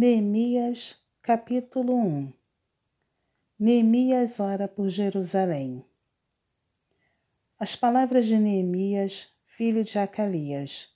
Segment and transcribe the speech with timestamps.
[0.00, 2.32] Neemias, capítulo 1
[3.58, 5.84] Neemias ora por Jerusalém.
[7.58, 10.88] As palavras de Neemias, filho de Acalias.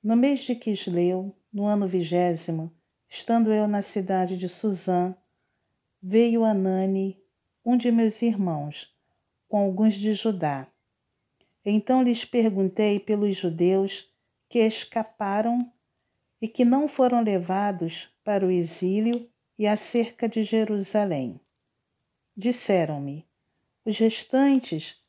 [0.00, 2.72] No mês de Quisleu, no ano vigésimo,
[3.08, 5.12] estando eu na cidade de Suzã,
[6.00, 7.20] veio Anani,
[7.64, 8.94] um de meus irmãos,
[9.48, 10.68] com alguns de Judá.
[11.64, 14.08] Então lhes perguntei pelos judeus
[14.48, 15.68] que escaparam
[16.40, 21.40] e que não foram levados para o exílio e acerca de Jerusalém.
[22.36, 23.26] Disseram-me:
[23.84, 25.02] os restantes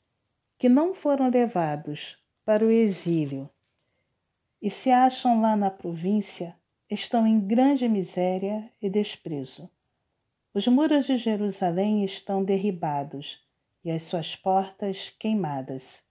[0.57, 3.49] que não foram levados para o exílio
[4.61, 6.55] e se acham lá na província
[6.89, 9.69] estão em grande miséria e desprezo.
[10.53, 13.41] Os muros de Jerusalém estão derribados
[13.83, 16.03] e as suas portas queimadas.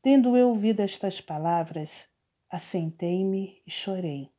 [0.00, 2.08] Tendo eu ouvido estas palavras,
[2.48, 4.30] assentei-me e chorei,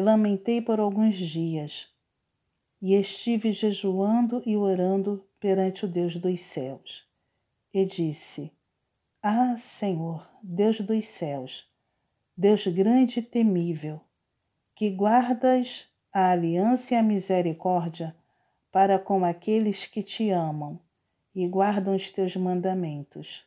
[0.00, 1.86] e lamentei por alguns dias,
[2.80, 7.06] e estive jejuando e orando perante o Deus dos céus.
[7.72, 8.50] E disse:
[9.22, 11.70] Ah, Senhor, Deus dos céus,
[12.34, 14.00] Deus grande e temível,
[14.74, 18.16] que guardas a aliança e a misericórdia
[18.72, 20.80] para com aqueles que te amam
[21.34, 23.46] e guardam os teus mandamentos.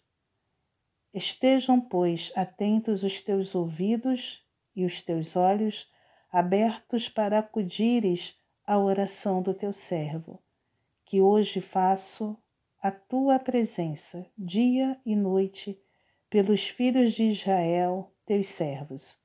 [1.11, 5.91] Estejam, pois, atentos os teus ouvidos e os teus olhos
[6.33, 10.41] abertos para acudires à oração do teu servo,
[11.05, 12.35] que hoje faço
[12.81, 15.79] a tua presença, dia e noite,
[16.31, 19.15] pelos filhos de Israel, teus servos.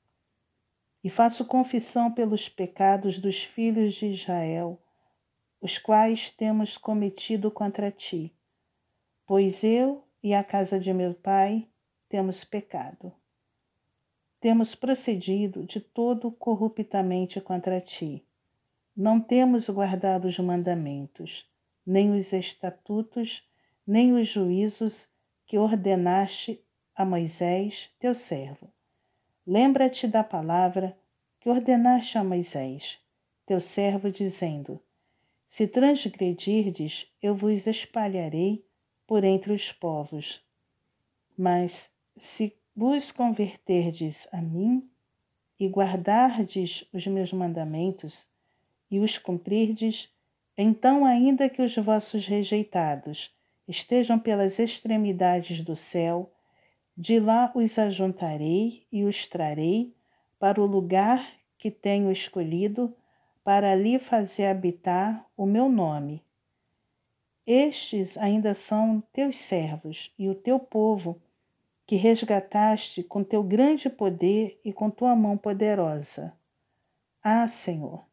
[1.03, 4.79] E faço confissão pelos pecados dos filhos de Israel,
[5.63, 8.35] os quais temos cometido contra ti,
[9.27, 11.67] pois eu e a casa de meu pai
[12.07, 13.11] temos pecado.
[14.41, 18.25] Temos procedido de todo corruptamente contra ti.
[18.97, 21.49] Não temos guardado os mandamentos,
[21.85, 23.43] nem os estatutos,
[23.87, 25.09] nem os juízos
[25.47, 26.63] que ordenaste
[26.95, 28.73] a Moisés, teu servo.
[29.47, 30.99] Lembra-te da palavra
[31.41, 32.99] que ordenaste a Moisés,
[33.47, 34.81] teu servo, dizendo:
[35.47, 38.67] Se transgredirdes, eu vos espalharei
[39.07, 40.45] por entre os povos.
[41.37, 44.89] Mas se vos converterdes a mim
[45.59, 48.29] e guardardes os meus mandamentos
[48.89, 50.09] e os cumprirdes,
[50.57, 53.35] então, ainda que os vossos rejeitados
[53.67, 56.33] estejam pelas extremidades do céu,
[56.97, 59.93] de lá os ajuntarei e os trarei
[60.39, 61.29] para o lugar
[61.59, 62.95] que tenho escolhido,
[63.43, 66.23] para ali fazer habitar o meu nome.
[67.45, 71.21] Estes ainda são teus servos e o teu povo,
[71.89, 76.37] que resgataste com teu grande poder e com tua mão poderosa.
[77.23, 78.05] Ah, Senhor,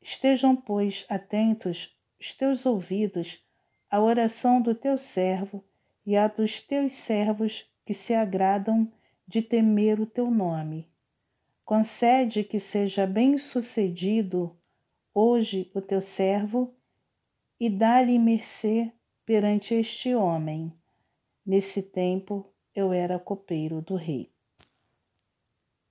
[0.00, 3.44] estejam, pois, atentos os teus ouvidos
[3.90, 5.64] à oração do teu servo
[6.06, 8.88] e à dos teus servos que se agradam
[9.26, 10.88] de temer o teu nome.
[11.64, 14.56] Concede que seja bem-sucedido
[15.12, 16.72] hoje o teu servo
[17.58, 18.92] e dá-lhe mercê
[19.26, 20.72] perante este homem.
[21.44, 22.46] Nesse tempo
[22.80, 24.32] eu era copeiro do rei.